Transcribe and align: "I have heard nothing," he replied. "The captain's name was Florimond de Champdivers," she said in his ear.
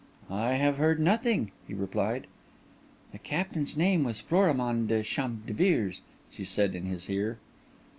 "I 0.31 0.53
have 0.53 0.77
heard 0.77 0.99
nothing," 0.99 1.51
he 1.67 1.75
replied. 1.75 2.25
"The 3.11 3.19
captain's 3.19 3.77
name 3.77 4.03
was 4.03 4.19
Florimond 4.19 4.87
de 4.87 5.03
Champdivers," 5.03 6.01
she 6.31 6.43
said 6.43 6.73
in 6.73 6.87
his 6.87 7.07
ear. 7.07 7.37